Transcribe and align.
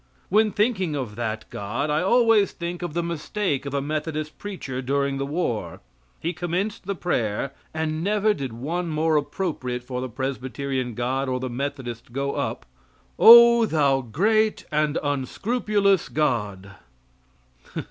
When 0.29 0.49
thinking 0.51 0.95
of 0.95 1.15
that 1.15 1.47
God 1.51 1.91
I 1.91 2.01
always 2.01 2.53
think 2.53 2.81
of 2.81 2.95
the 2.95 3.03
mistake 3.03 3.67
of 3.67 3.75
a 3.75 3.83
Methodist 3.83 4.35
preacher 4.39 4.81
during 4.81 5.19
the 5.19 5.27
war. 5.27 5.79
He 6.19 6.33
commenced 6.33 6.87
the 6.87 6.95
prayer 6.95 7.53
and 7.71 8.03
never 8.03 8.33
did 8.33 8.51
one 8.51 8.89
more 8.89 9.15
appropriate 9.15 9.83
for 9.83 10.01
the 10.01 10.09
Presbyterian 10.09 10.95
God 10.95 11.29
or 11.29 11.39
the 11.39 11.51
Methodist 11.51 12.11
go 12.13 12.31
up 12.33 12.65
"O, 13.19 13.67
Thou 13.67 14.01
great 14.01 14.65
and 14.71 14.97
unscrupulous 15.03 16.09
God." 16.09 16.71